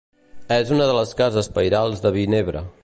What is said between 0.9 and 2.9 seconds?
de les cases pairals de Vinebre.